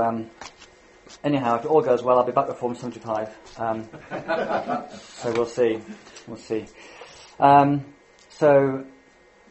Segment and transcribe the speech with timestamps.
[0.00, 0.30] Um,
[1.24, 3.28] anyhow, if it all goes well, I'll be back before I'm 75.
[3.58, 3.88] Um,
[5.18, 5.80] so we'll see.
[6.26, 6.66] We'll see.
[7.38, 7.84] Um,
[8.28, 8.84] so,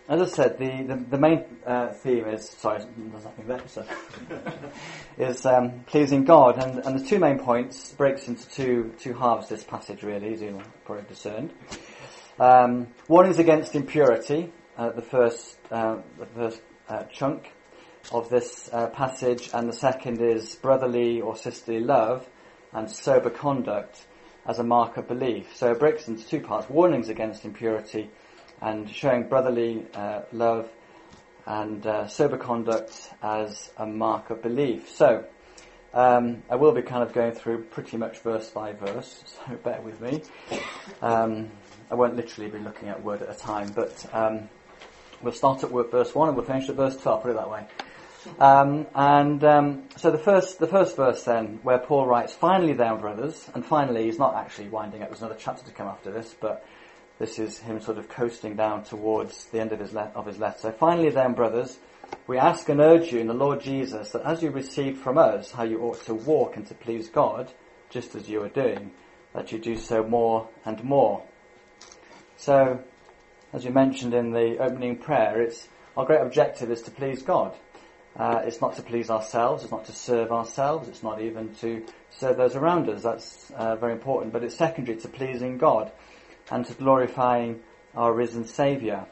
[0.07, 3.85] as I said, the, the, the main uh, theme is, sorry, there's nothing there, so,
[5.17, 6.63] is um, pleasing God.
[6.63, 10.41] And, and the two main points breaks into two, two halves this passage, really, as
[10.41, 11.51] you've probably discerned.
[12.39, 17.51] Um, is against impurity, uh, the first, uh, the first uh, chunk
[18.11, 22.27] of this uh, passage, and the second is brotherly or sisterly love
[22.73, 24.05] and sober conduct
[24.45, 25.55] as a mark of belief.
[25.55, 28.09] So it breaks into two parts: warnings against impurity
[28.61, 30.69] and showing brotherly uh, love
[31.45, 34.89] and uh, sober conduct as a mark of belief.
[34.89, 35.25] So
[35.93, 39.81] um, I will be kind of going through pretty much verse by verse, so bear
[39.81, 40.23] with me.
[41.01, 41.49] Um,
[41.89, 44.47] I won't literally be looking at word at a time, but um,
[45.21, 47.65] we'll start at verse 1 and we'll finish at verse 12, put it that way.
[48.39, 52.99] Um, and um, so the first, the first verse then, where Paul writes, "Finally, then,
[52.99, 55.09] brothers," and finally, he's not actually winding up.
[55.09, 56.65] There's another chapter to come after this, but
[57.19, 60.37] this is him sort of coasting down towards the end of his le- of his
[60.39, 60.57] letter.
[60.59, 61.79] So, finally, then, brothers,
[62.27, 65.51] we ask and urge you in the Lord Jesus that as you received from us
[65.51, 67.51] how you ought to walk and to please God,
[67.89, 68.91] just as you are doing,
[69.33, 71.23] that you do so more and more.
[72.37, 72.79] So,
[73.53, 77.53] as you mentioned in the opening prayer, it's our great objective is to please God.
[78.15, 81.85] Uh, it's not to please ourselves, it's not to serve ourselves, it's not even to
[82.09, 83.03] serve those around us.
[83.03, 84.33] That's uh, very important.
[84.33, 85.91] But it's secondary to pleasing God
[86.49, 87.61] and to glorifying
[87.95, 89.07] our risen Saviour.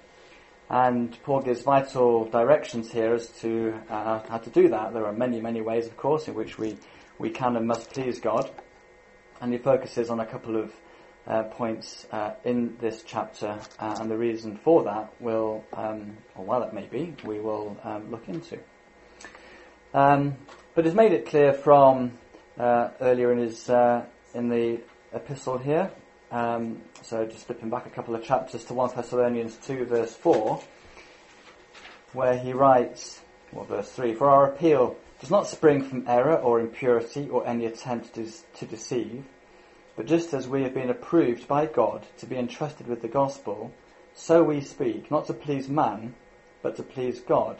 [0.69, 4.93] And Paul gives vital directions here as to uh, how to do that.
[4.93, 6.77] There are many, many ways, of course, in which we,
[7.17, 8.51] we can and must please God.
[9.41, 10.71] And he focuses on a couple of
[11.25, 16.45] uh, points uh, in this chapter, uh, and the reason for that will, um, or
[16.45, 18.59] while it may be, we will um, look into.
[19.93, 20.35] Um,
[20.75, 22.11] but he's made it clear from
[22.59, 24.79] uh, earlier in his uh, in the
[25.13, 25.89] epistle here.
[26.31, 30.61] Um, so just flipping back a couple of chapters to 1 Thessalonians 2 verse 4,
[32.13, 33.19] where he writes,
[33.51, 37.65] well verse 3, For our appeal does not spring from error or impurity or any
[37.65, 39.25] attempt to, to deceive,
[39.95, 43.73] but just as we have been approved by God to be entrusted with the gospel,
[44.13, 46.13] so we speak, not to please man,
[46.61, 47.57] but to please God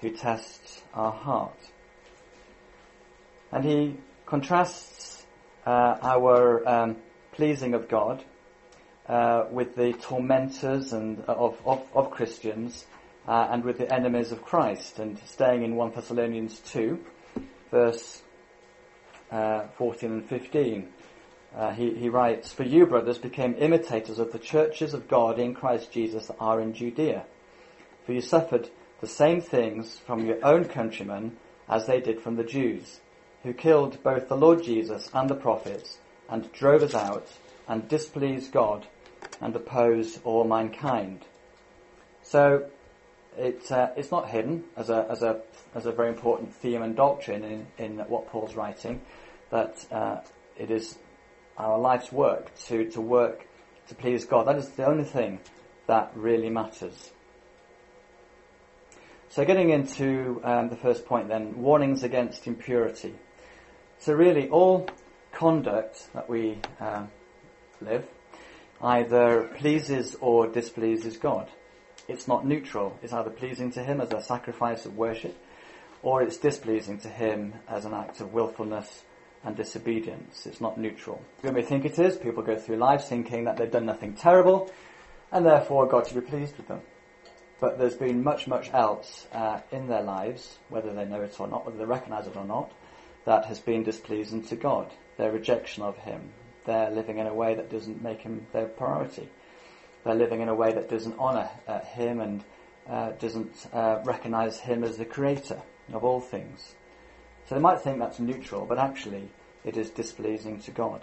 [0.00, 1.58] who tests our heart.
[3.52, 5.24] And he contrasts
[5.66, 6.96] uh, our um,
[7.32, 8.24] pleasing of God
[9.08, 12.86] uh, with the tormentors and uh, of, of, of Christians
[13.28, 14.98] uh, and with the enemies of Christ.
[14.98, 16.98] And staying in 1 Thessalonians 2,
[17.70, 18.22] verse
[19.30, 20.88] uh, 14 and 15.
[21.54, 25.54] Uh, he, he writes, For you, brothers, became imitators of the churches of God in
[25.54, 27.24] Christ Jesus that are in Judea.
[28.04, 28.68] For you suffered
[29.00, 31.36] the same things from your own countrymen
[31.68, 33.00] as they did from the Jews,
[33.42, 35.98] who killed both the Lord Jesus and the prophets,
[36.28, 37.28] and drove us out,
[37.68, 38.86] and displeased God,
[39.40, 41.24] and opposed all mankind.
[42.22, 42.66] So,
[43.36, 45.40] it, uh, it's not hidden as a, as, a,
[45.74, 49.02] as a very important theme and doctrine in, in what Paul's writing,
[49.50, 50.20] that uh,
[50.56, 50.98] it is
[51.58, 53.46] our life's work to, to work
[53.88, 54.46] to please God.
[54.46, 55.40] That is the only thing
[55.86, 57.12] that really matters.
[59.36, 63.12] So getting into um, the first point then, warnings against impurity.
[63.98, 64.88] So really all
[65.30, 67.04] conduct that we uh,
[67.82, 68.06] live
[68.80, 71.50] either pleases or displeases God.
[72.08, 72.98] It's not neutral.
[73.02, 75.36] It's either pleasing to Him as a sacrifice of worship
[76.02, 79.02] or it's displeasing to Him as an act of willfulness
[79.44, 80.46] and disobedience.
[80.46, 81.20] It's not neutral.
[81.42, 82.16] We may think it is.
[82.16, 84.70] People go through life thinking that they've done nothing terrible
[85.30, 86.80] and therefore God should be pleased with them
[87.60, 91.48] but there's been much, much else uh, in their lives, whether they know it or
[91.48, 92.72] not, whether they recognize it or not,
[93.24, 94.92] that has been displeasing to God.
[95.16, 96.32] Their rejection of Him.
[96.66, 99.28] They're living in a way that doesn't make Him their priority.
[100.04, 102.44] They're living in a way that doesn't honor uh, Him and
[102.88, 105.62] uh, doesn't uh, recognize Him as the Creator
[105.92, 106.74] of all things.
[107.48, 109.30] So they might think that's neutral, but actually
[109.64, 111.02] it is displeasing to God.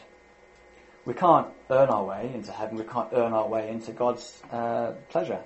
[1.05, 2.77] We can't earn our way into heaven.
[2.77, 5.43] We can't earn our way into God's uh, pleasure.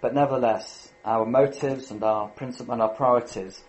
[0.00, 3.62] But nevertheless, our motives and our principle and our priorities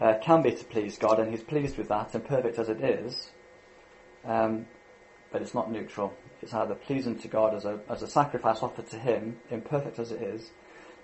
[0.00, 2.80] uh, can be to please God, and He's pleased with that, and perfect as it
[2.80, 3.30] is.
[4.24, 4.66] Um,
[5.30, 6.14] but it's not neutral.
[6.40, 10.12] It's either pleasing to God as a as a sacrifice offered to Him, imperfect as
[10.12, 10.50] it is,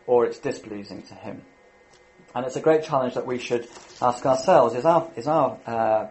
[0.07, 1.43] or it's displeasing to Him.
[2.35, 3.69] And it's a great challenge that we should
[4.01, 6.07] ask ourselves: Is our is our uh,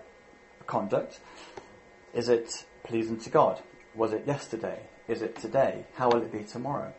[0.68, 1.20] conduct
[2.14, 3.62] is it pleasing to God?
[3.96, 4.80] Was it yesterday?
[5.08, 5.86] Is it today?
[5.96, 6.94] How will it be tomorrow?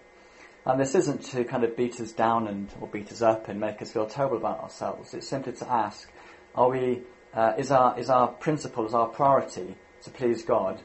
[0.66, 3.60] And this isn't to kind of beat us down and or beat us up and
[3.60, 5.12] make us feel terrible about ourselves.
[5.12, 6.10] It's simply to ask,
[6.54, 7.02] are we
[7.34, 10.80] uh, is our is our principle, is our priority to please God,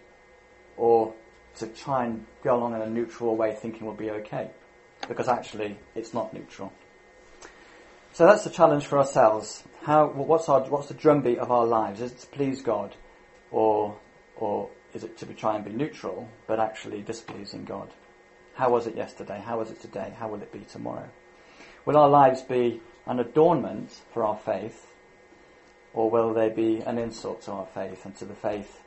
[0.76, 1.14] or
[1.58, 4.52] to try and go along in a neutral way, thinking we'll be okay,
[5.08, 6.74] because actually it's not neutral.
[8.12, 9.64] So that's the challenge for ourselves.
[9.84, 12.02] How what's our what's the drumbeat of our lives?
[12.02, 12.96] Is it to please God,
[13.52, 13.98] or
[14.36, 17.94] or is it to be, try and be neutral, but actually displeasing God?
[18.60, 19.42] How was it yesterday?
[19.42, 20.12] How was it today?
[20.18, 21.08] How will it be tomorrow?
[21.86, 24.86] Will our lives be an adornment for our faith,
[25.94, 28.82] or will they be an insult to our faith and to the faith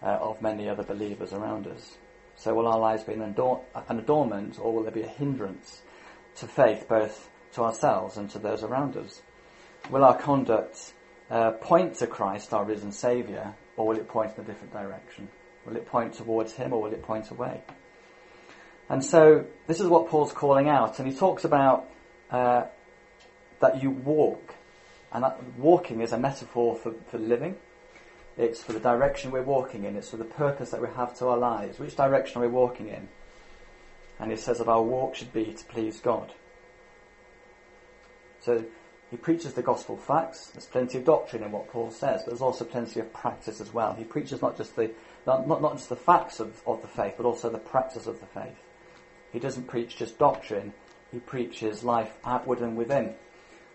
[0.00, 1.96] uh, of many other believers around us?
[2.36, 5.82] So will our lives be an, ador- an adornment, or will they be a hindrance
[6.36, 9.22] to faith, both to ourselves and to those around us?
[9.90, 10.92] Will our conduct
[11.32, 15.28] uh, point to Christ, our risen Saviour, or will it point in a different direction?
[15.66, 17.64] Will it point towards Him, or will it point away?
[18.88, 21.88] And so this is what Paul's calling out, and he talks about
[22.30, 22.64] uh,
[23.60, 24.54] that you walk.
[25.12, 27.56] And that walking is a metaphor for, for living.
[28.36, 29.96] It's for the direction we're walking in.
[29.96, 31.78] It's for the purpose that we have to our lives.
[31.78, 33.08] Which direction are we walking in?
[34.18, 36.32] And he says that our walk should be to please God.
[38.40, 38.64] So
[39.10, 40.48] he preaches the gospel facts.
[40.48, 43.72] There's plenty of doctrine in what Paul says, but there's also plenty of practice as
[43.72, 43.94] well.
[43.94, 44.90] He preaches not just the
[45.26, 48.20] not, not, not just the facts of, of the faith, but also the practice of
[48.20, 48.56] the faith.
[49.36, 50.72] He doesn't preach just doctrine,
[51.12, 53.12] he preaches life outward and within.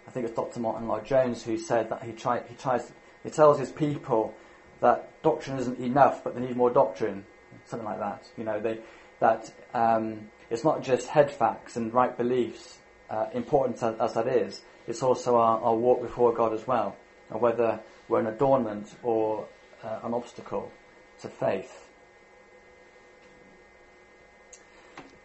[0.08, 0.60] I think it's Dr.
[0.60, 2.92] Martyn Lloyd-Jones who said that he, try, he tries,
[3.24, 4.34] he tells his people
[4.80, 7.24] that doctrine isn't enough, but they need more doctrine,
[7.66, 8.28] something like that.
[8.38, 8.80] You know, they,
[9.20, 12.80] that um, it's not just head facts and right beliefs,
[13.12, 14.64] uh, important as, as, that is.
[14.88, 16.96] It's also our, our, walk before God as well,
[17.30, 17.80] and whether
[18.10, 19.46] we're an adornment or
[19.84, 20.72] uh, an obstacle
[21.22, 21.91] to faith.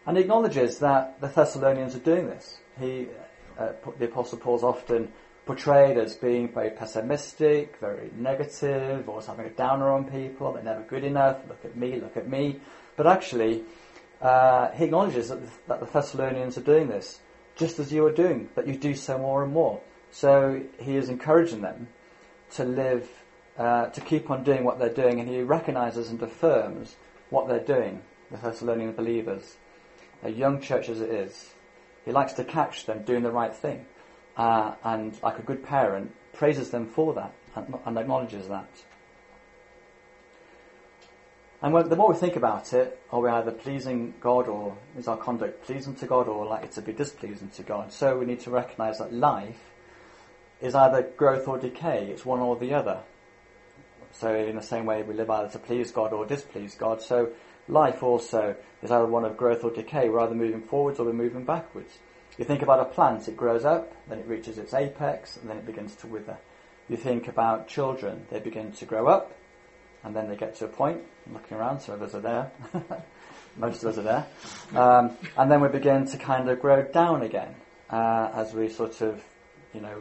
[0.06, 2.58] And he acknowledges that the Thessalonians are doing this.
[2.78, 3.08] He,
[3.58, 5.12] uh, the Apostle Paul's often
[5.46, 10.82] portrayed as being very pessimistic, very negative, always having a downer on people, they're never
[10.82, 12.60] good enough, look at me, look at me.
[12.96, 13.62] But actually,
[14.20, 17.20] uh, he acknowledges that the, that the Thessalonians are doing this,
[17.56, 19.80] just as you are doing, that you do so more and more.
[20.10, 21.88] So he is encouraging them
[22.54, 23.08] to live,
[23.58, 26.96] uh, to keep on doing what they're doing, and he recognizes and affirms
[27.30, 29.56] what they're doing, the Thessalonian believers
[30.26, 31.54] a young church as it is,
[32.04, 33.86] he likes to catch them doing the right thing.
[34.36, 38.68] Uh, and like a good parent, praises them for that and, and acknowledges that.
[41.62, 45.08] And when, the more we think about it, are we either pleasing God or is
[45.08, 47.92] our conduct pleasing to God or likely to be displeasing to God?
[47.92, 49.72] So we need to recognize that life
[50.60, 52.08] is either growth or decay.
[52.10, 53.00] It's one or the other.
[54.12, 57.00] So in the same way, we live either to please God or displease God.
[57.00, 57.30] So
[57.68, 60.08] life also is either one of growth or decay.
[60.08, 61.98] We're either moving forwards or we're moving backwards.
[62.38, 65.56] You think about a plant, it grows up, then it reaches its apex, and then
[65.56, 66.36] it begins to wither.
[66.88, 69.32] You think about children, they begin to grow up,
[70.04, 71.00] and then they get to a point,
[71.32, 72.52] looking around, some of us are there,
[73.56, 74.26] most of us are there,
[74.80, 77.54] um, and then we begin to kind of grow down again,
[77.90, 79.24] uh, as we sort of,
[79.72, 79.96] you know,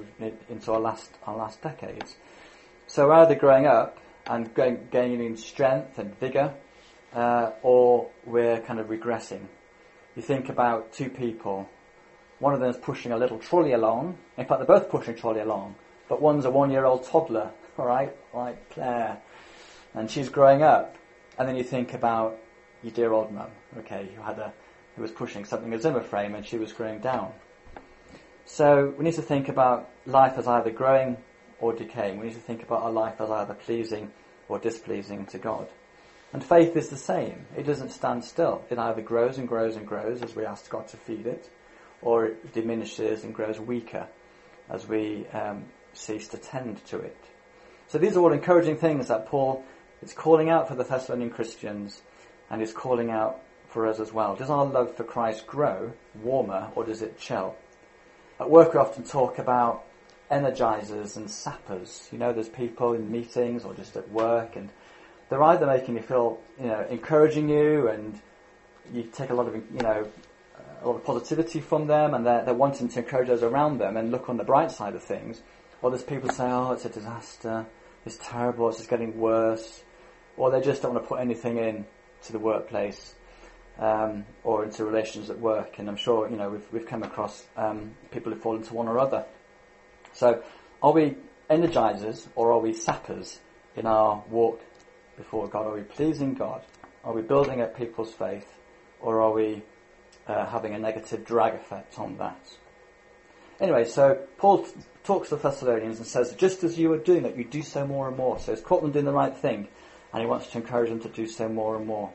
[0.49, 2.17] into our last, our last decades.
[2.87, 3.97] So we're either growing up
[4.27, 4.53] and
[4.91, 6.53] gaining strength and vigour,
[7.15, 9.47] uh, or we're kind of regressing.
[10.15, 11.67] You think about two people.
[12.39, 14.17] One of them is pushing a little trolley along.
[14.37, 15.75] In fact, they're both pushing a trolley along,
[16.09, 19.21] but one's a one-year-old toddler, all right, like Claire,
[19.93, 20.95] and she's growing up.
[21.39, 22.37] And then you think about
[22.83, 23.49] your dear old mum,
[23.79, 24.53] okay, who had a
[24.95, 27.33] who was pushing something a Zimmer frame, and she was growing down.
[28.45, 31.17] So we need to think about life as either growing
[31.59, 32.19] or decaying.
[32.19, 34.11] We need to think about our life as either pleasing
[34.47, 35.67] or displeasing to God.
[36.35, 37.45] And faith is the same.
[37.55, 38.65] It doesn't stand still.
[38.69, 41.49] It either grows and grows and grows as we ask God to feed it,
[42.01, 44.05] or it diminishes and grows weaker
[44.69, 45.63] as we um,
[45.93, 47.15] cease to tend to it.
[47.87, 49.63] So these are all encouraging things that Paul
[50.01, 52.01] is calling out for the Thessalonian Christians
[52.49, 53.39] and is calling out
[53.69, 54.35] for us as well.
[54.35, 57.55] Does our love for Christ grow warmer or does it chill?
[58.41, 59.85] At work we often talk about
[60.29, 62.09] energizers and sappers.
[62.11, 64.69] You know, there's people in meetings or just at work and
[65.29, 68.19] they're either making you feel, you know, encouraging you and
[68.93, 70.07] you take a lot of, you know,
[70.81, 73.97] a lot of positivity from them and they're, they're wanting to encourage those around them
[73.97, 75.41] and look on the bright side of things.
[75.81, 77.65] Or there's people say, oh, it's a disaster,
[78.05, 79.83] it's terrible, it's just getting worse.
[80.37, 81.85] Or they just don't want to put anything in
[82.23, 83.15] to the workplace
[83.79, 85.79] um, or into relations at work.
[85.79, 88.87] And I'm sure, you know, we've, we've come across um, people who fall into one
[88.87, 89.25] or other.
[90.13, 90.43] So
[90.81, 91.15] are we
[91.49, 93.39] energizers or are we sappers
[93.75, 94.61] in our walk
[95.17, 95.67] before God?
[95.67, 96.63] Are we pleasing God?
[97.03, 98.47] Are we building up people's faith?
[98.99, 99.63] Or are we
[100.27, 102.39] uh, having a negative drag effect on that?
[103.59, 104.65] Anyway, so Paul
[105.03, 107.87] talks to the Thessalonians and says, just as you are doing that, you do so
[107.87, 108.39] more and more.
[108.39, 109.67] So he's caught them doing the right thing,
[110.11, 112.11] and he wants to encourage them to do so more and more.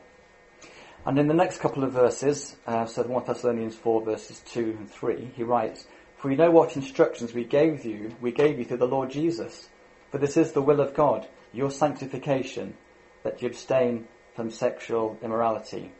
[1.05, 4.89] And in the next couple of verses, uh, so 1 Thessalonians 4 verses 2 and
[4.91, 8.77] 3, he writes, For you know what instructions we gave you, we gave you through
[8.77, 9.67] the Lord Jesus.
[10.11, 12.75] For this is the will of God, your sanctification,
[13.23, 15.91] that you abstain from sexual immorality.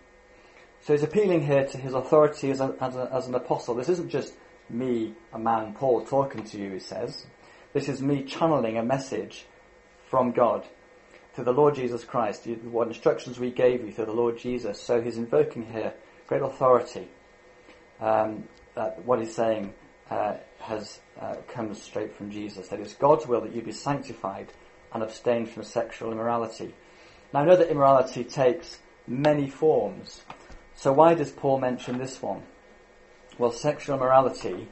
[0.82, 3.75] So he's appealing here to his authority as, a, as, a, as an apostle.
[3.75, 4.34] This isn't just
[4.70, 7.25] me, a man, Paul, talking to you, he says.
[7.74, 9.46] This is me channeling a message
[10.10, 10.66] from God
[11.36, 14.82] to the Lord Jesus Christ, what instructions we gave you through the Lord Jesus.
[14.82, 15.94] So he's invoking here
[16.28, 17.08] great authority.
[18.00, 18.46] Um,
[19.06, 19.74] what he's saying
[20.10, 22.68] uh, has uh, comes straight from Jesus.
[22.70, 24.51] That it's God's will that you be sanctified
[24.94, 26.74] and abstain from sexual immorality.
[27.34, 30.24] Now I know that immorality takes many forms.
[30.76, 32.44] So why does Paul mention this one?
[33.38, 34.68] Well, sexual immorality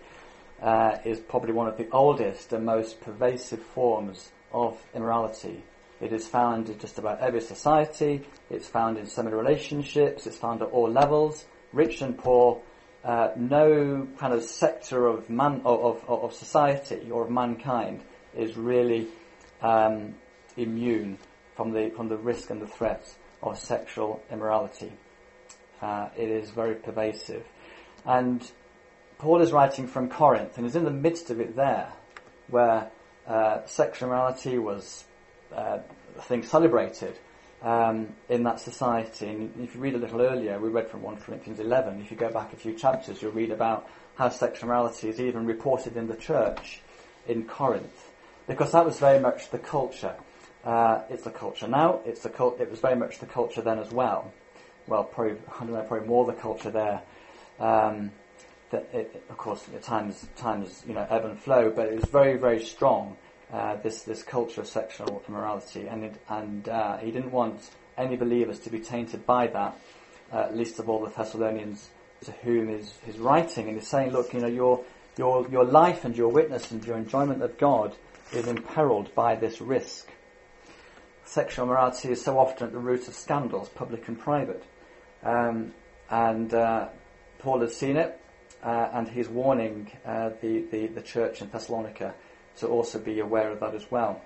[0.61, 5.63] uh, is probably one of the oldest and most pervasive forms of immorality.
[6.01, 8.25] It is found in just about every society.
[8.49, 10.27] It's found in so many relationships.
[10.27, 12.61] It's found at all levels, rich and poor.
[13.03, 18.01] Uh, no kind of sector of man of, of, of, society or of mankind
[18.35, 19.07] is really
[19.61, 20.15] um,
[20.57, 21.17] immune
[21.59, 24.93] from the from the risk and the threats of sexual immorality.
[25.81, 27.45] Uh, it is very pervasive,
[28.05, 28.49] and
[29.17, 31.91] Paul is writing from Corinth and is in the midst of it there,
[32.47, 32.89] where
[33.27, 35.03] uh, sexual immorality was
[35.53, 35.79] uh,
[36.21, 37.19] thing celebrated
[37.61, 39.27] um, in that society.
[39.27, 41.99] And if you read a little earlier, we read from 1 Corinthians 11.
[41.99, 43.85] If you go back a few chapters, you'll read about
[44.15, 46.79] how sexual immorality is even reported in the church
[47.27, 48.11] in Corinth,
[48.47, 50.15] because that was very much the culture.
[50.69, 51.99] Uh, it's the culture now.
[52.05, 52.61] It's the cult.
[52.61, 54.31] It was very much the culture then as well.
[54.85, 57.01] Well, probably I don't know, probably more the culture there.
[57.59, 58.11] Um,
[58.69, 62.05] that it, of course, at times times you know ebb and flow, but it was
[62.05, 63.17] very very strong
[63.51, 68.15] uh, this this culture of sexual immorality, and it, and uh, he didn't want any
[68.15, 69.75] believers to be tainted by that.
[70.31, 71.89] Uh, least of all the Thessalonians,
[72.25, 74.83] to whom is his writing, and he's saying, look, you know, your
[75.17, 77.95] your your life and your witness and your enjoyment of God
[78.31, 80.11] is imperiled by this risk.
[81.29, 84.63] Sexual morality is so often at the root of scandals, public and private,
[85.21, 85.75] um,
[86.09, 86.89] and uh,
[87.37, 88.19] Paul has seen it,
[88.63, 92.15] uh, and he's warning uh, the, the the church in Thessalonica
[92.57, 94.23] to also be aware of that as well.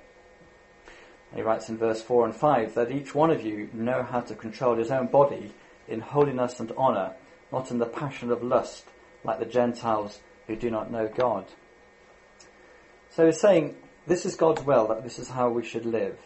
[1.35, 4.33] he writes in verse 4 and 5 that each one of you know how to
[4.33, 5.53] control his own body
[5.89, 7.15] in holiness and honour,
[7.51, 8.85] not in the passion of lust,
[9.25, 11.47] like the Gentiles who do not know God.
[13.09, 13.75] So he's saying
[14.07, 16.17] this is God's will, that this is how we should live,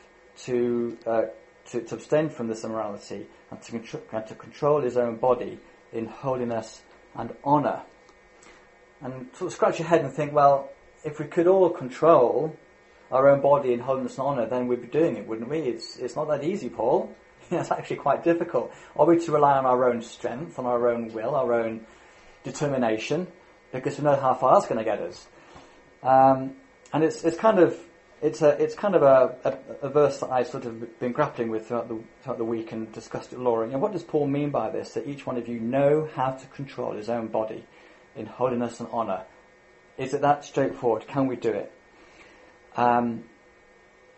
[0.46, 1.24] to, uh,
[1.72, 5.60] to, to, abstain from this immorality and to, and to control his own body
[5.92, 6.82] in holiness
[7.16, 7.82] and honour.
[9.02, 10.70] And sort of scratch your head and think, well,
[11.04, 12.56] if we could all control
[13.12, 15.60] our own body in holiness and honour, then we'd be doing it, wouldn't we?
[15.60, 17.16] It's, it's not that easy, Paul.
[17.52, 18.74] it's actually quite difficult.
[18.96, 21.86] Are we to rely on our own strength, on our own will, our own
[22.44, 23.28] determination?
[23.72, 25.28] Because we know how far that's going to get us.
[26.04, 26.56] Um,
[26.94, 27.78] and it's, it's kind of,
[28.22, 31.50] it's a, it's kind of a, a, a, verse that I've sort of been grappling
[31.50, 33.70] with throughout the, throughout the week and discussed it, Laura.
[33.70, 34.94] And what does Paul mean by this?
[34.94, 37.64] That each one of you know how to control his own body
[38.16, 39.24] in holiness and honour
[39.98, 41.08] is it that straightforward?
[41.08, 41.72] Can we do it?
[42.76, 43.24] Um,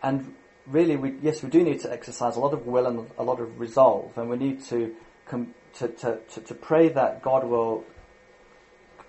[0.02, 0.34] and
[0.66, 3.40] really, we, yes, we do need to exercise a lot of will and a lot
[3.40, 4.94] of resolve, and we need to,
[5.26, 7.84] com- to, to, to, to pray that God will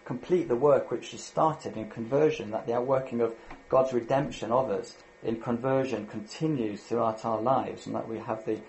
[0.06, 3.36] complete the work which He started in conversion, that the outworking of
[3.72, 8.60] God's redemption of us in conversion continues throughout our lives, and that we have the,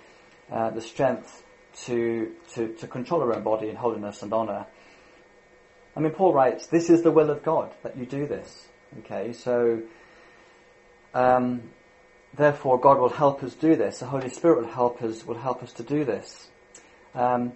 [0.50, 1.42] uh, the strength
[1.84, 4.66] to, to, to control our own body in holiness and honour
[5.94, 8.68] I mean, Paul writes, this is the will of God, that you do this.
[9.00, 9.82] Okay, so,
[11.14, 11.70] um,
[12.34, 13.98] therefore God will help us do this.
[13.98, 16.48] The Holy Spirit will help us, will help us to do this.
[17.14, 17.52] Um,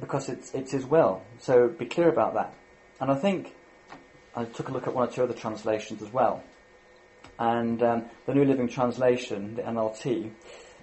[0.00, 1.22] because it's, it's His will.
[1.38, 2.54] So be clear about that.
[3.00, 3.54] And I think,
[4.34, 6.42] I took a look at one or two other translations as well.
[7.38, 10.30] And um, the New Living Translation, the NLT,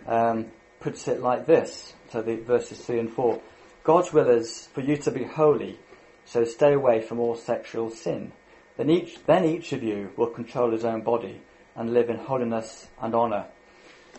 [0.07, 0.47] um,
[0.79, 1.93] puts it like this.
[2.11, 3.41] So the verses 3 and 4.
[3.83, 5.77] God's will is for you to be holy
[6.31, 8.31] so stay away from all sexual sin.
[8.77, 11.41] Then each, then each of you will control his own body
[11.75, 13.47] and live in holiness and honour.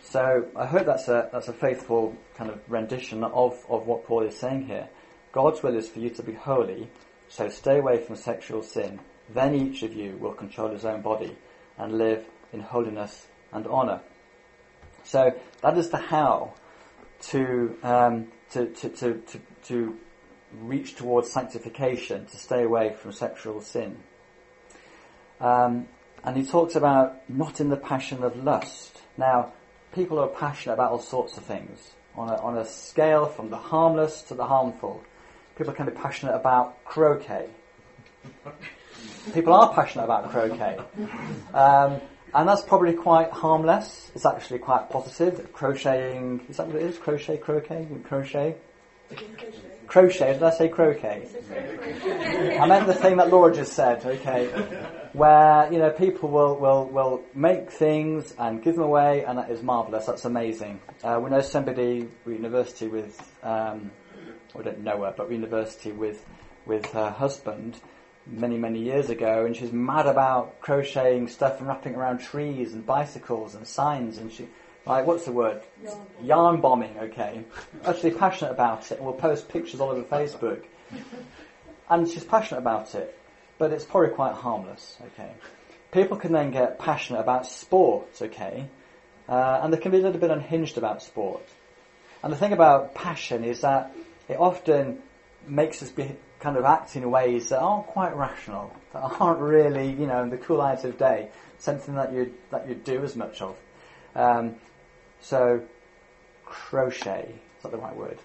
[0.02, 4.25] So I hope that's a, that's a faithful kind of rendition of, of what Paul
[4.25, 4.88] is saying here.
[5.30, 6.90] God's will is for you to be holy,
[7.28, 8.99] so stay away from sexual sin.
[9.32, 11.37] Then each of you will control his own body
[11.78, 14.00] and live in holiness and honour.
[15.04, 16.54] So that is the how
[17.22, 19.99] to, um, to, to, to, to, to
[20.60, 23.99] reach towards sanctification, to stay away from sexual sin.
[25.40, 25.88] Um,
[26.25, 29.00] and he talks about not in the passion of lust.
[29.16, 29.52] Now,
[29.94, 33.56] people are passionate about all sorts of things on a, on a scale from the
[33.56, 35.02] harmless to the harmful.
[35.56, 37.49] People can be passionate about croquet.
[39.35, 40.78] People are passionate about croquet.
[41.54, 42.00] Um,
[42.33, 44.11] and that's probably quite harmless.
[44.14, 45.52] It's actually quite positive.
[45.52, 46.99] Crocheting, is that what it is?
[46.99, 47.88] Crochet, croquet?
[48.04, 48.57] Crochet?
[49.87, 51.28] Crochet, did I say croquet?
[52.61, 54.47] I meant the thing that Laura just said, okay.
[55.12, 59.50] Where, you know, people will, will, will make things and give them away and that
[59.50, 60.80] is marvellous, that's amazing.
[61.02, 63.90] Uh, we know somebody, we university with, um,
[64.54, 66.25] we don't know her, but university with,
[66.66, 67.80] with her husband
[68.30, 72.87] many, many years ago and she's mad about crocheting stuff and wrapping around trees and
[72.87, 74.49] bicycles and signs and she,
[74.87, 75.62] like, what's the word?
[75.82, 77.44] Yarn, Yarn bombing, okay.
[77.84, 80.62] Actually passionate about it and will post pictures all over Facebook.
[81.88, 83.18] And she's passionate about it,
[83.58, 85.32] but it's probably quite harmless, okay.
[85.92, 88.68] People can then get passionate about sports, okay,
[89.28, 91.42] uh, and they can be a little bit unhinged about sport.
[92.22, 93.94] And the thing about passion is that
[94.28, 95.02] it often
[95.46, 99.90] makes us be kind of act in ways that aren't quite rational, that aren't really,
[99.90, 101.28] you know, in the cool light of day,
[101.59, 103.56] something that you that you do as much of.
[104.14, 104.56] Um,
[105.20, 105.62] so,
[106.44, 108.18] crochet is that the right word?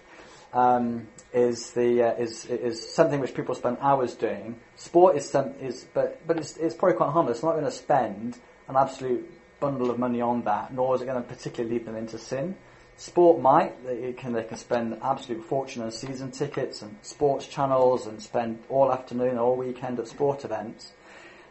[0.52, 4.58] Um, is the uh, is is something which people spend hours doing.
[4.76, 7.42] Sport is some is but but it's it's probably quite harmless.
[7.42, 9.30] I'm not going to spend an absolute
[9.60, 12.56] bundle of money on that, nor is it going to particularly lead them into sin.
[12.98, 18.06] Sport might they can they can spend absolute fortune on season tickets and sports channels
[18.06, 20.92] and spend all afternoon all weekend at sport events,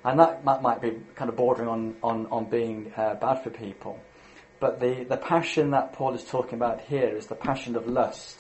[0.04, 3.52] and that, that might be kind of bordering on on on being uh, bad for
[3.52, 4.00] people.
[4.60, 8.40] But the, the passion that Paul is talking about here is the passion of lust,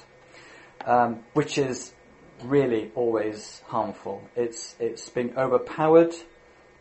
[0.85, 1.93] um, which is
[2.43, 4.27] really always harmful.
[4.35, 6.15] It's, it's being overpowered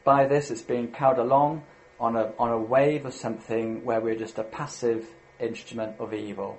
[0.04, 1.64] by this, it's being carried along
[1.98, 5.06] on a, on a wave of something where we're just a passive
[5.46, 6.58] instrument of evil.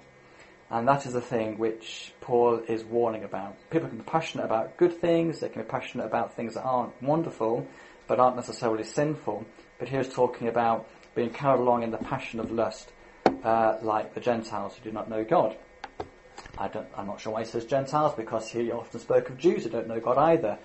[0.70, 3.56] And that is the thing which Paul is warning about.
[3.70, 7.02] People can be passionate about good things, they can be passionate about things that aren't
[7.02, 7.68] wonderful,
[8.08, 9.46] but aren't necessarily sinful.
[9.78, 12.92] But here's talking about being carried along in the passion of lust,
[13.44, 15.56] uh, like the Gentiles who do not know God.
[16.58, 19.70] I am not sure why he says Gentiles, because he often spoke of Jews who
[19.70, 20.58] don't know God either.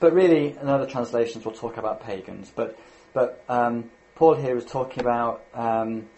[0.00, 2.52] But really, in other translations, we'll talk about pagans.
[2.54, 2.78] But,
[3.12, 6.08] but um, Paul here is talking about, um,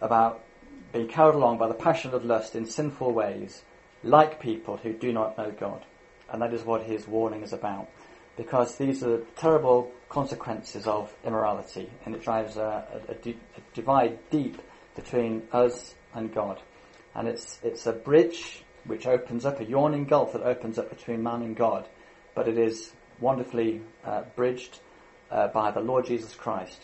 [0.00, 0.44] about
[0.92, 3.62] being carried along by the passion of lust in sinful ways,
[4.02, 5.84] like people who do not know God.
[6.32, 7.88] And that is what his warning is about
[8.40, 12.86] because these are the terrible consequences of immorality, and it drives a,
[13.74, 14.62] divide deep
[14.96, 16.58] between us and God.
[17.14, 21.22] And it's, it's a bridge which opens up, a yawning gulf that opens up between
[21.22, 21.86] man and God,
[22.34, 24.78] but it is wonderfully uh, bridged
[25.30, 26.80] uh, by the Lord Jesus Christ,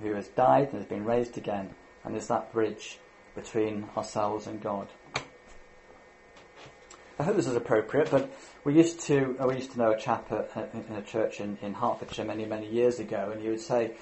[0.00, 1.70] who has died and has been raised again,
[2.04, 2.99] and is that bridge
[3.34, 4.88] between ourselves and God.
[7.18, 8.30] I hope this is appropriate, but
[8.64, 11.58] we used to uh, we used to know a chap at, in a church in,
[11.60, 13.92] in Hertfordshire many many years ago, and he would say,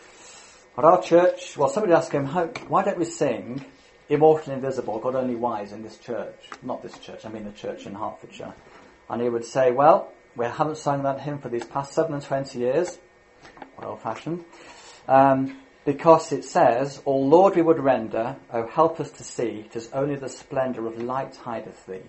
[0.77, 3.65] "At our church, well, somebody asked him, why don't we sing
[4.09, 6.49] Immortal Invisible, God Only Wise in this church?
[6.63, 8.55] Not this church, I mean the church in Hertfordshire."
[9.11, 12.23] And he would say, "Well, we haven't sung that hymn for these past seven and
[12.23, 12.99] twenty years,
[13.83, 14.45] old fashioned."
[15.09, 19.89] Um, because it says, "O Lord, we would render, O help us to see, tis
[19.95, 22.03] only the splendour of light hideth thee."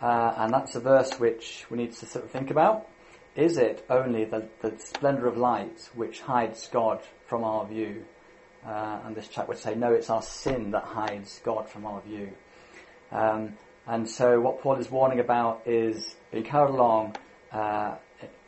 [0.00, 2.86] Uh, and that's a verse which we need to sort of think about.
[3.34, 8.04] Is it only the, the splendour of light which hides God from our view?
[8.64, 12.00] Uh, and this chap would say, no, it's our sin that hides God from our
[12.02, 12.30] view.
[13.10, 13.54] Um,
[13.88, 17.16] and so what Paul is warning about is being carried along
[17.50, 17.96] uh,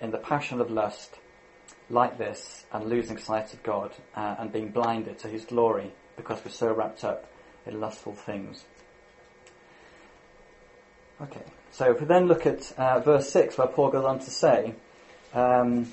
[0.01, 1.19] in the passion of lust
[1.91, 6.41] like this and losing sight of God uh, and being blinded to his glory because
[6.45, 7.31] we're so wrapped up
[7.67, 8.65] in lustful things.
[11.21, 14.31] Okay, so if we then look at uh, verse 6, where Paul goes on to
[14.31, 14.75] say,
[15.33, 15.93] um,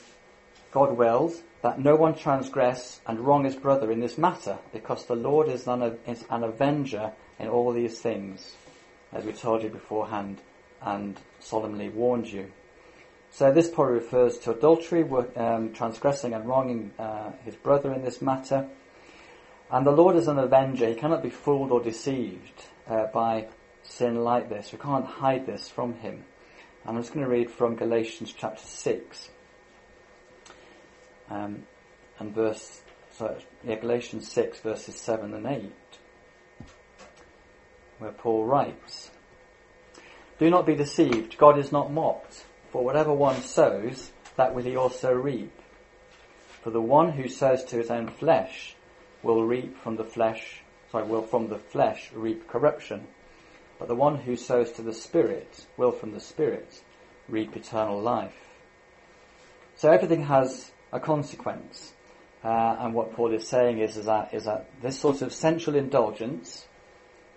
[0.72, 5.16] God wills that no one transgress and wrong his brother in this matter, because the
[5.16, 8.56] Lord is an, is an avenger in all these things,
[9.12, 10.40] as we told you beforehand
[10.82, 12.52] and solemnly warned you.
[13.32, 15.04] So this probably refers to adultery,
[15.36, 18.68] um, transgressing and wronging uh, his brother in this matter.
[19.72, 20.88] And the Lord is an avenger.
[20.88, 23.48] He cannot be fooled or deceived uh, by
[23.84, 24.72] sin like this.
[24.72, 26.24] We can't hide this from him.
[26.86, 29.30] And I'm just going to read from Galatians chapter 6
[31.30, 31.64] um,
[32.18, 32.82] and verse,
[33.18, 35.72] so yeah, Galatians 6 verses 7 and 8,
[38.00, 39.12] where Paul writes,
[40.40, 44.76] Do not be deceived, God is not mocked, for whatever one sows, that will he
[44.76, 45.52] also reap.
[46.62, 48.76] For the one who sows to his own flesh
[49.24, 53.08] will reap from the flesh, sorry, will from the flesh reap corruption.
[53.78, 56.82] But the one who sows to the Spirit will from the Spirit
[57.28, 58.36] reap eternal life.
[59.76, 61.94] So everything has a consequence.
[62.44, 65.76] Uh, and what Paul is saying is, is, that, is that this sort of sensual
[65.76, 66.66] indulgence,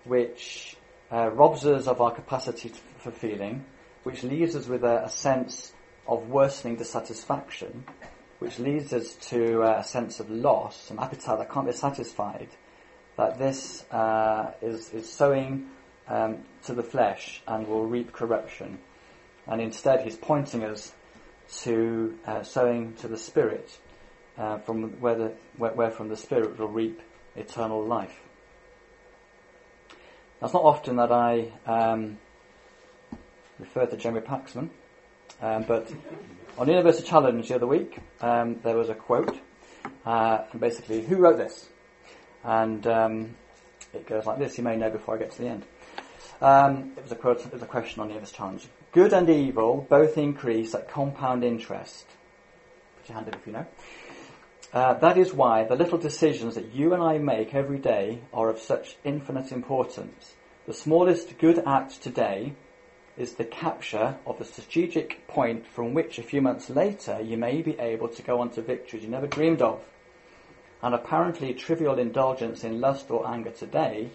[0.04, 0.76] which
[1.12, 3.64] uh, robs us of our capacity for feeling,
[4.02, 5.72] which leaves us with a, a, sense
[6.06, 7.84] of worsening dissatisfaction,
[8.38, 12.48] which leads us to a sense of loss, an appetite that can't be satisfied,
[13.16, 15.68] that this uh, is, is sowing
[16.08, 18.78] um, to the flesh and will reap corruption.
[19.46, 20.92] And instead, he's pointing us
[21.62, 23.78] to uh, sowing to the Spirit,
[24.38, 27.00] uh, from where, the, where, where, from the Spirit will reap
[27.36, 28.18] eternal life.
[30.40, 32.18] That's not often that I um,
[33.62, 34.68] refer to Jeremy Paxman,
[35.40, 35.90] um, but
[36.58, 39.38] on University Challenge the other week, um, there was a quote,
[40.04, 41.68] uh, and basically, who wrote this?
[42.44, 43.36] And um,
[43.94, 44.58] it goes like this.
[44.58, 45.64] You may know before I get to the end.
[46.40, 47.44] Um, it was a quote.
[47.46, 48.66] It was a question on University Challenge.
[48.90, 52.04] Good and evil both increase at compound interest.
[52.98, 53.66] Put your hand up if you know.
[54.72, 58.48] Uh, that is why the little decisions that you and I make every day are
[58.48, 60.34] of such infinite importance.
[60.66, 62.54] The smallest good act today
[63.16, 67.60] is the capture of a strategic point from which a few months later you may
[67.62, 69.82] be able to go on to victories you never dreamed of.
[70.82, 74.10] An apparently trivial indulgence in lust or anger today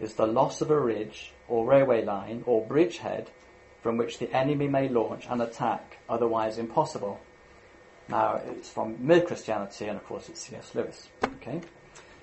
[0.00, 3.30] is the loss of a ridge or railway line or bridgehead
[3.82, 7.20] from which the enemy may launch an attack otherwise impossible.
[8.08, 10.74] Now, it's from Mere Christianity, and of course it's C.S.
[10.74, 11.08] Lewis.
[11.24, 11.60] Okay?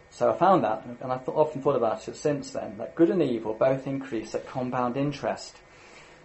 [0.09, 3.21] So I found that, and I've often thought about it since then, that good and
[3.21, 5.57] evil both increase at compound interest.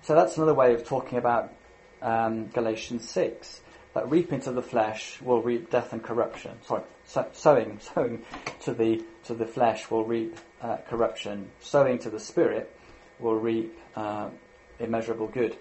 [0.02, 1.52] So that's another way of talking about
[2.00, 3.60] um, Galatians 6,
[3.94, 6.52] that reaping to the flesh will reap death and corruption.
[6.62, 8.24] Sorry, so, sowing, sowing
[8.60, 11.50] to the, to the flesh will reap uh, corruption.
[11.60, 12.74] Sowing to the spirit
[13.18, 14.30] will reap uh,
[14.78, 15.56] immeasurable good.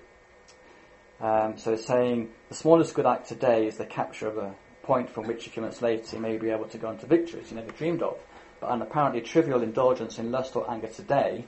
[1.20, 5.26] Um, so saying the smallest good act today is the capture of a point from
[5.26, 7.58] which a few months later you may be able to go on to victories you
[7.58, 8.20] never dreamed of.
[8.60, 11.46] But an apparently trivial indulgence in lust or anger today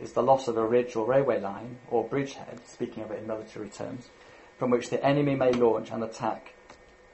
[0.00, 3.26] is the loss of a ridge or railway line or bridgehead, speaking of it in
[3.26, 4.08] military terms,
[4.58, 6.54] from which the enemy may launch an attack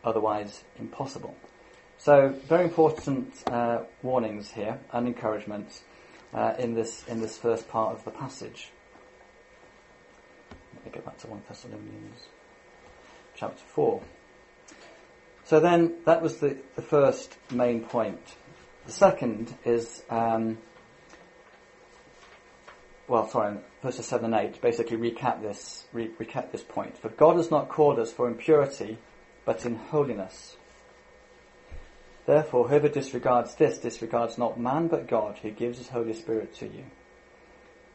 [0.05, 1.35] otherwise impossible.
[1.99, 5.83] So very important uh, warnings here and encouragements
[6.35, 8.71] uh, in this in this first part of the passage.
[10.75, 12.27] Let me go back to 1 Thessalonians
[13.37, 14.03] chapter 4.
[15.45, 18.21] So then, that was the, the first main point.
[18.87, 20.59] The second is, um,
[23.13, 26.97] well, sorry, verses 7 and 8 basically recap this, re- recap this point.
[26.97, 28.97] For God has not called us for impurity,
[29.45, 30.57] but in holiness.
[32.25, 36.65] Therefore, whoever disregards this disregards not man but God, who gives his Holy Spirit to
[36.65, 36.85] you.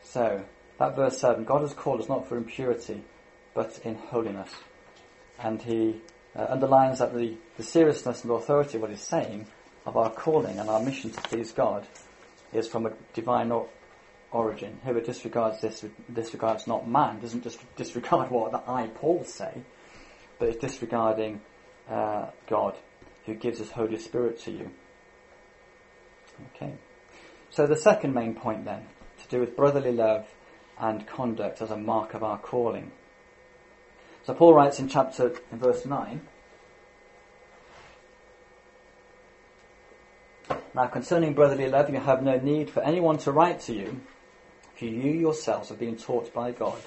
[0.03, 0.45] So,
[0.77, 3.03] that verse 7, God has called us not for impurity,
[3.55, 4.51] but in holiness.
[5.39, 5.99] And he
[6.35, 9.47] uh, underlines that the, the seriousness and authority of what he's saying
[9.83, 11.87] of our calling and our mission to please God
[12.53, 13.51] is from a divine
[14.31, 14.79] origin.
[14.83, 19.61] Whoever disregards this disregards not man, doesn't just disregard what the I, Paul, say,
[20.39, 21.41] but is disregarding
[21.89, 22.75] uh, God
[23.25, 24.71] who gives his Holy Spirit to you.
[26.55, 26.73] Okay.
[27.49, 28.85] So the second main point then,
[29.21, 30.27] to do with brotherly love
[30.79, 32.91] and conduct as a mark of our calling.
[34.23, 36.21] So Paul writes in chapter, in verse 9,
[40.75, 43.99] Now concerning brotherly love, you have no need for anyone to write to you,
[44.77, 46.79] for you yourselves have been taught by God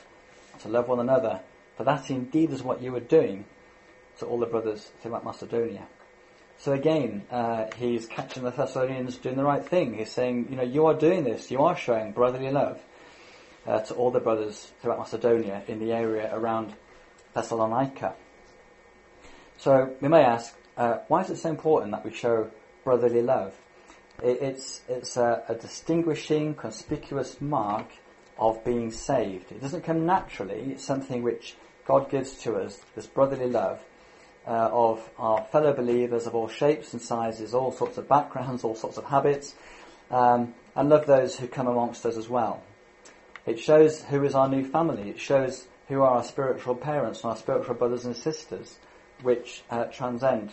[0.60, 1.40] to love one another,
[1.76, 3.44] for that indeed is what you are doing
[4.18, 5.86] to all the brothers throughout Macedonia.
[6.58, 9.94] So again, uh, he's catching the Thessalonians doing the right thing.
[9.94, 12.80] He's saying, you know, you are doing this, you are showing brotherly love
[13.66, 16.74] uh, to all the brothers throughout Macedonia in the area around
[17.34, 18.14] Thessalonica.
[19.56, 22.50] So we may ask, uh, why is it so important that we show
[22.84, 23.54] brotherly love?
[24.22, 27.86] It, it's it's a, a, distinguishing, conspicuous mark
[28.38, 29.52] of being saved.
[29.52, 30.72] It doesn't come naturally.
[30.72, 31.56] It's something which
[31.86, 33.80] God gives to us, this brotherly love
[34.46, 38.74] uh, of our fellow believers of all shapes and sizes, all sorts of backgrounds, all
[38.74, 39.54] sorts of habits,
[40.10, 42.62] um, and love those who come amongst us as well.
[43.46, 45.10] It shows who is our new family.
[45.10, 48.78] It shows who are our spiritual parents and our spiritual brothers and sisters,
[49.22, 50.52] which uh, transcend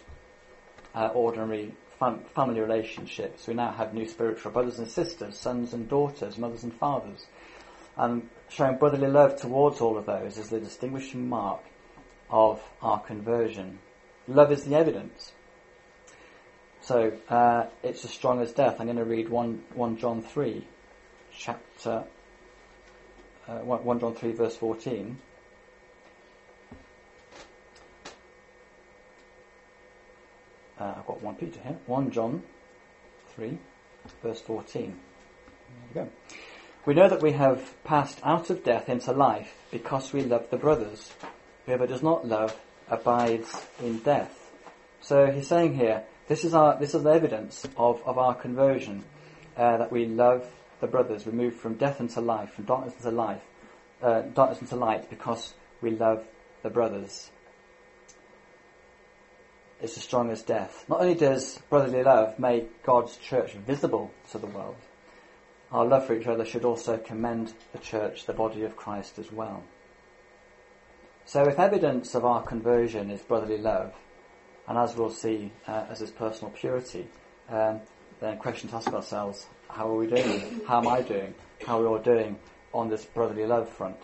[0.95, 3.47] uh, ordinary family relationships.
[3.47, 7.25] We now have new spiritual brothers and sisters, sons and daughters, mothers and fathers.
[7.95, 11.61] And showing brotherly love towards all of those is the distinguishing mark
[12.29, 13.79] of our conversion.
[14.27, 15.31] Love is the evidence.
[16.81, 18.77] So uh, it's as strong as death.
[18.79, 20.65] I'm going to read 1, 1 John 3,
[21.35, 22.05] chapter
[23.47, 25.17] uh, 1 John 3, verse 14.
[31.17, 31.77] Uh, got 1 Peter here.
[31.85, 32.43] 1 John
[33.35, 33.57] 3,
[34.23, 34.95] verse 14.
[35.93, 36.11] There we go.
[36.85, 40.57] We know that we have passed out of death into life because we love the
[40.57, 41.11] brothers.
[41.65, 42.57] Whoever does not love
[42.89, 44.51] abides in death.
[45.01, 49.03] So he's saying here, this is our this is the evidence of, of our conversion,
[49.55, 50.45] uh, that we love
[50.79, 51.25] the brothers.
[51.25, 53.41] We move from death into life, from darkness into life,
[54.01, 56.25] uh, darkness into light, because we love
[56.63, 57.31] the brothers.
[59.79, 60.85] It's as strong as death.
[60.87, 64.75] Not only does brotherly love make God's church visible to the world,
[65.71, 69.31] our love for each other should also commend the church, the body of Christ, as
[69.31, 69.63] well.
[71.25, 73.93] So, if evidence of our conversion is brotherly love,
[74.67, 77.07] and as we'll see, uh, as is personal purity,
[77.49, 77.81] um,
[78.19, 80.61] then question to ask ourselves, how are we doing?
[80.65, 81.35] How am I doing?
[81.65, 82.37] How are we all doing
[82.73, 83.97] on this brotherly love front?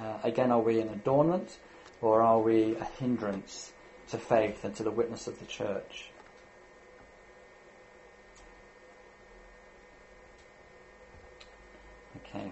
[0.00, 1.58] Uh, again, are we an adornment
[2.00, 3.72] or are we a hindrance
[4.10, 6.10] to faith and to the witness of the church?
[12.16, 12.50] Okay.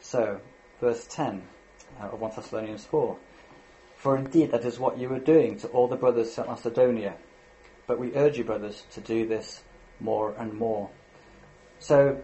[0.00, 0.40] So,
[0.80, 1.42] verse 10
[2.00, 3.16] uh, of 1 Thessalonians 4.
[3.96, 7.14] For indeed that is what you were doing to all the brothers at Macedonia.
[7.86, 9.62] But we urge you, brothers, to do this
[9.98, 10.90] more and more.
[11.80, 12.20] So,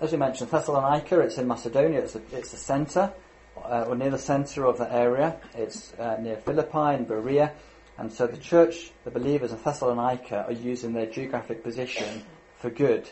[0.00, 3.12] as we mentioned, Thessalonica, it's in Macedonia, it's the, it's a centre,
[3.56, 5.36] uh, or near the centre of the area.
[5.54, 7.52] It's uh, near Philippi and Berea.
[7.98, 12.24] And so the church, the believers in Thessalonica, are using their geographic position
[12.56, 13.08] for good.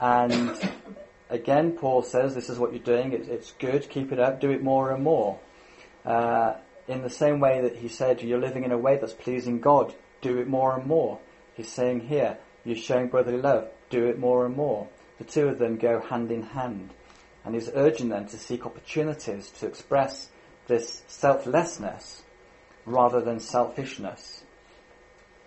[0.00, 0.56] And
[1.30, 4.50] again, Paul says, this is what you're doing, it's, it's good, keep it up, do
[4.50, 5.38] it more and more.
[6.04, 6.54] Uh,
[6.88, 9.94] in the same way that he said, you're living in a way that's pleasing God,
[10.20, 11.18] do it more and more.
[11.54, 14.88] He's saying here, you're showing brotherly love, do it more and more.
[15.18, 16.90] The two of them go hand in hand.
[17.46, 20.28] And he's urging them to seek opportunities to express
[20.66, 22.22] this selflessness
[22.84, 24.42] rather than selfishness.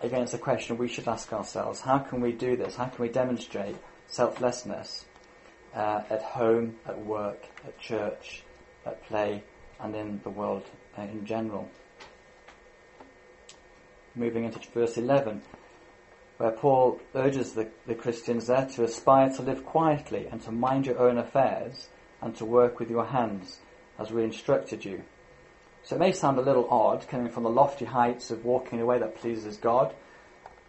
[0.00, 1.80] Again, it's a question we should ask ourselves.
[1.80, 2.74] How can we do this?
[2.74, 3.76] How can we demonstrate
[4.08, 5.04] selflessness
[5.74, 8.42] uh, at home, at work, at church,
[8.84, 9.42] at play,
[9.80, 10.64] and in the world
[10.98, 11.68] uh, in general.
[14.14, 15.42] Moving into verse 11,
[16.40, 20.86] where Paul urges the, the Christians there to aspire to live quietly and to mind
[20.86, 21.88] your own affairs
[22.22, 23.58] and to work with your hands
[23.98, 25.02] as we instructed you.
[25.82, 28.84] So it may sound a little odd coming from the lofty heights of walking in
[28.84, 29.94] a way that pleases God,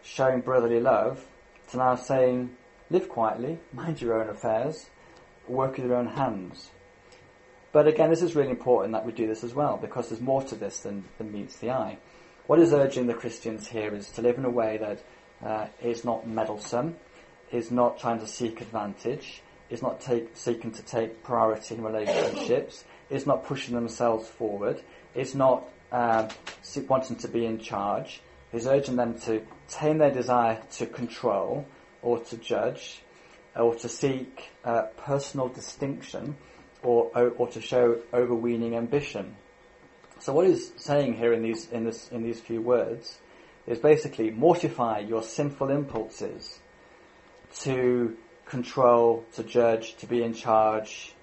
[0.04, 1.26] showing brotherly love,
[1.70, 2.50] to now saying,
[2.90, 4.90] live quietly, mind your own affairs,
[5.48, 6.70] work with your own hands.
[7.72, 10.44] But again, this is really important that we do this as well, because there's more
[10.44, 11.98] to this than, than meets the eye.
[12.48, 15.02] What is urging the Christians here is to live in a way that
[15.44, 16.96] uh, is not meddlesome,
[17.52, 22.84] is not trying to seek advantage, is not take, seeking to take priority in relationships,
[23.10, 24.82] is not pushing themselves forward,
[25.16, 26.28] is not um,
[26.88, 28.22] wanting to be in charge,
[28.54, 31.66] is urging them to tame their desire to control
[32.02, 33.02] or to judge
[33.56, 36.36] or to seek uh, personal distinction
[36.84, 39.36] or, or to show overweening ambition.
[40.20, 43.20] So what he's saying here in these, in, this, in these few words
[43.68, 46.60] is basically mortify your sinful impulses
[47.60, 51.14] to control, to judge, to be in charge,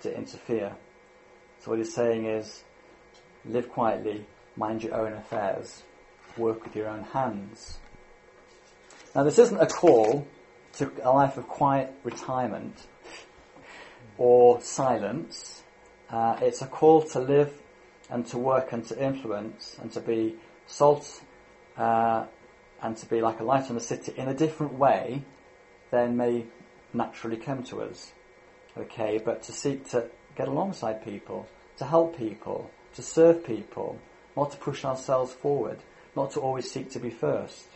[0.00, 0.74] to interfere.
[1.60, 2.62] So what he's saying is
[3.44, 5.82] live quietly, mind your own affairs,
[6.36, 7.78] work with your own hands.
[9.14, 10.26] Now this isn't a call
[10.74, 12.74] to a life of quiet retirement
[14.16, 15.62] or silence.
[16.08, 17.52] Uh, it's a call to live
[18.08, 21.22] and to work and to influence and to be salt
[21.76, 22.26] uh,
[22.82, 25.22] and to be like a light on the city in a different way
[25.90, 26.46] than may
[26.92, 28.12] naturally come to us.
[28.76, 33.98] Okay, but to seek to get alongside people, to help people, to serve people,
[34.36, 35.78] not to push ourselves forward,
[36.16, 37.66] not to always seek to be first.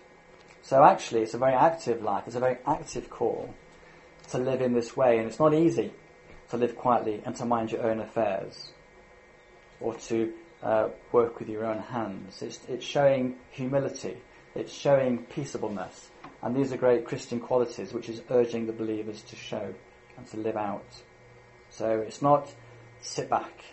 [0.63, 2.25] So actually, it's a very active life.
[2.27, 3.55] It's a very active call
[4.31, 5.93] to live in this way, and it's not easy
[6.51, 8.71] to live quietly and to mind your own affairs,
[9.81, 12.43] or to uh, work with your own hands.
[12.43, 14.17] It's, it's showing humility.
[14.55, 16.11] It's showing peaceableness.
[16.43, 19.75] And these are great Christian qualities which is urging the believers to show
[20.17, 21.03] and to live out.
[21.71, 22.53] So it's not
[23.01, 23.65] sit back,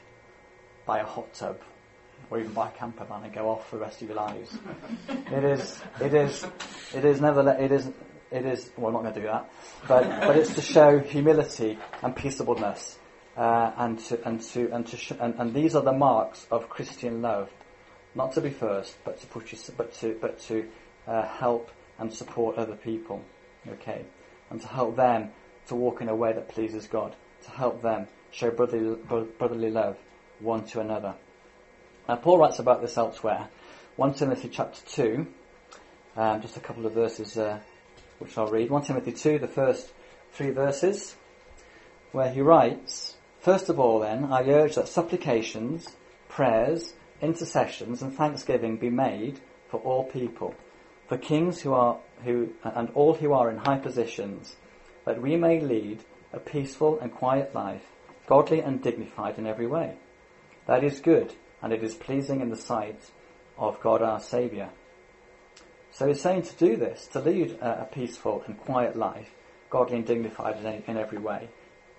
[0.86, 1.60] buy a hot tub,
[2.30, 4.58] or even buy a camper van and go off for the rest of your lives.
[5.10, 6.46] it is, it is,
[6.94, 7.92] it is nevertheless, it is,
[8.32, 9.52] it is, well, I'm not going to do that,
[9.88, 12.98] but, but it's to show humility and peaceableness,
[13.38, 16.70] uh, and to, and to, and to, sh- and, and these are the marks of
[16.70, 17.50] Christian love.
[18.16, 20.70] Not to be first, but to put but to, but to
[21.08, 23.24] uh, help and support other people.
[23.68, 24.06] Okay,
[24.50, 25.32] and to help them
[25.68, 27.16] to walk in a way that pleases God,
[27.46, 28.98] to help them show brotherly,
[29.38, 29.98] brotherly love
[30.40, 31.16] one to another.
[32.08, 33.48] Now, Paul writes about this elsewhere.
[33.96, 35.28] 1 Timothy chapter 2,
[36.18, 37.60] um, just a couple of verses uh,
[38.20, 38.70] which I'll read.
[38.70, 39.92] 1 Timothy 2, the first
[40.34, 41.16] three verses,
[42.12, 45.98] where he writes, First of all, then, I urge that supplications,
[46.30, 50.56] prayers, intercessions, and thanksgiving be made for all people,
[51.10, 54.56] for kings who are who and all who are in high positions,
[55.04, 57.84] that we may lead a peaceful and quiet life,
[58.28, 59.98] godly and dignified in every way.
[60.66, 63.12] That is good, and it is pleasing in the sight
[63.58, 64.70] of God our Saviour.
[65.92, 69.32] So he's saying to do this, to lead a, peaceful and quiet life,
[69.70, 71.50] godly and dignified in, in every way,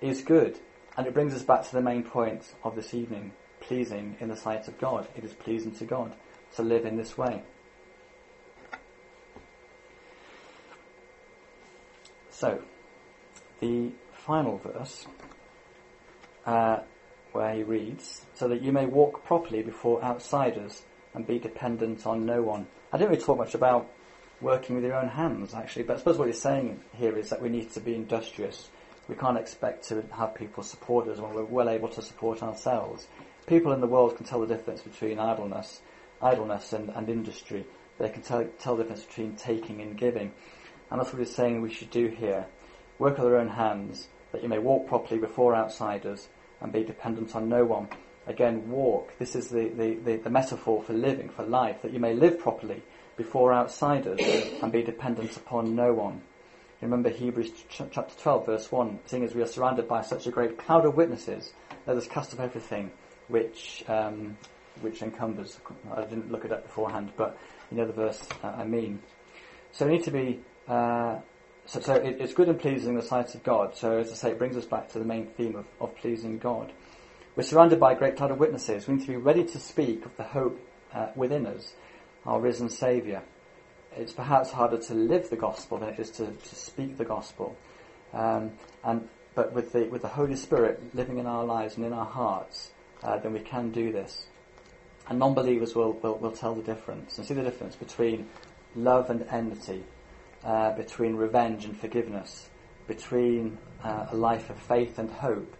[0.01, 0.59] is good.
[0.97, 4.37] And it brings us back to the main point of this evening, pleasing in the
[4.37, 5.09] sight of God.
[5.17, 6.13] It is pleasing to God
[6.57, 7.43] to live in this way.
[12.31, 12.63] So,
[13.61, 15.07] the final verse,
[16.47, 16.81] uh,
[17.33, 20.83] where he reads, so that you may walk properly before outsiders
[21.15, 22.67] and be dependent on no one.
[22.93, 23.89] I didn't really talk much about
[24.41, 27.41] working with your own hands, actually, but I suppose what he's saying here is that
[27.41, 28.69] we need to be industrious.
[29.09, 33.07] We can't expect to have people support us when we're well able to support ourselves.
[33.47, 35.83] People in the world can tell the difference between idleness,
[36.23, 37.67] idleness and, and industry.
[37.99, 40.33] They can tell, tell the difference between taking and giving.
[40.91, 42.47] And that's what he's saying we should do here.
[42.99, 46.29] Work with our own hands, that you may walk properly before outsiders
[46.61, 47.89] and be dependent on no one
[48.27, 49.17] again, walk.
[49.19, 52.39] This is the, the, the, the, metaphor for living, for life, that you may live
[52.39, 52.83] properly
[53.17, 54.21] before outsiders
[54.63, 56.23] and be dependent upon no one.
[56.85, 60.31] Remember Hebrews ch- chapter 12, verse 1, seeing as we are surrounded by such a
[60.31, 61.55] great cloud of witnesses,
[61.87, 62.91] let us cast off everything
[63.29, 64.37] which, um,
[64.83, 65.59] which encumbers.
[65.91, 67.39] I didn't look at that beforehand, but
[67.71, 69.01] you know the verse uh, I mean.
[69.73, 71.21] So we need to be, uh,
[71.65, 73.75] so, so it, it's good and pleasing in the sight of God.
[73.75, 76.39] So as I say, it brings us back to the main theme of, of pleasing
[76.39, 76.71] God.
[77.35, 78.87] We're surrounded by a great cloud of witnesses.
[78.87, 80.61] We need to be ready to speak of the hope
[80.93, 81.73] uh, within us,
[82.27, 83.23] our risen Saviour.
[83.97, 87.57] It's perhaps harder to live the gospel than it is to, to speak the gospel.
[88.13, 88.53] Um,
[88.83, 92.07] and but with the with the Holy Spirit living in our lives and in our
[92.07, 92.71] hearts,
[93.03, 94.27] uh, then we can do this.
[95.09, 98.29] And non-believers will, will, will tell the difference and see the difference between
[98.75, 99.85] love and enmity,
[100.43, 102.49] uh, between revenge and forgiveness,
[102.87, 105.55] between uh, a life of faith and hope,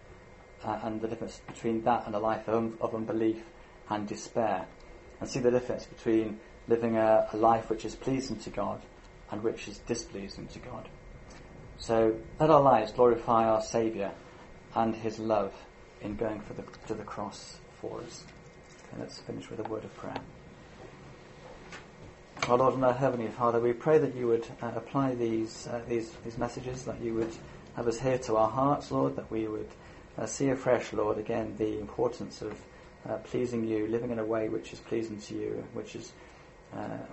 [0.63, 3.43] uh, and the difference between that and a life of, of unbelief
[3.89, 4.65] and despair,
[5.19, 8.81] and see the difference between living a, a life which is pleasing to God
[9.31, 10.87] and which is displeasing to God.
[11.77, 14.11] So let our lives glorify our Saviour
[14.75, 15.53] and His love
[16.01, 18.23] in going for the, to the cross for us.
[18.97, 20.15] Let's finish with a word of prayer.
[22.47, 25.81] Our Lord and our Heavenly Father, we pray that you would uh, apply these, uh,
[25.87, 27.31] these, these messages, that you would
[27.75, 29.69] have us here to our hearts, Lord, that we would
[30.17, 32.57] uh, see afresh, Lord, again the importance of
[33.09, 36.13] uh, pleasing you, living in a way which is pleasing to you, which is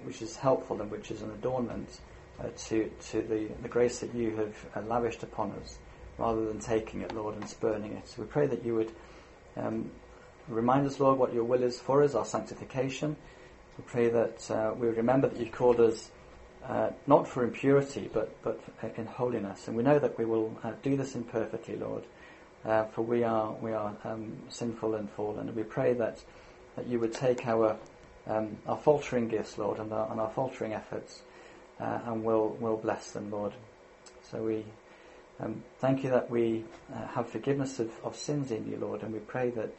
[0.04, 2.00] which is helpful and which is an adornment
[2.40, 5.78] uh, to to the, the grace that you have uh, lavished upon us,
[6.18, 8.08] rather than taking it, Lord, and spurning it.
[8.08, 8.92] So we pray that you would
[9.56, 9.90] um,
[10.48, 13.16] remind us, Lord, what your will is for us, our sanctification.
[13.78, 16.10] We pray that uh, we remember that you've called us.
[16.64, 18.60] Uh, not for impurity, but but
[18.96, 22.04] in holiness, and we know that we will do this imperfectly, Lord.
[22.64, 26.22] Uh, for we are we are um, sinful and fallen, and we pray that
[26.76, 27.76] that you would take our
[28.26, 31.22] um, our faltering gifts, Lord, and our, and our faltering efforts,
[31.80, 33.52] uh, and will will bless them, Lord.
[34.30, 34.64] So we
[35.40, 39.12] um, thank you that we uh, have forgiveness of, of sins in you, Lord, and
[39.12, 39.74] we pray that.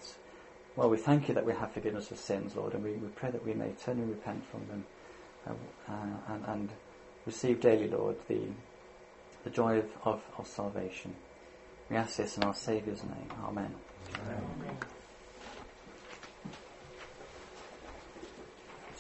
[0.75, 3.29] Well, we thank you that we have forgiveness of sins, Lord, and we, we pray
[3.29, 4.86] that we may turn and repent from them
[5.47, 5.51] uh,
[5.88, 6.69] uh, and, and,
[7.27, 8.41] receive daily, Lord, the
[9.43, 11.15] the joy of, of, of salvation.
[11.89, 13.29] We ask this in our Saviour's name.
[13.45, 13.73] Amen.
[14.15, 14.77] Amen.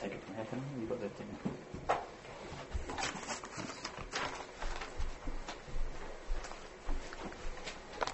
[0.03, 1.62] Take it from here, You've got the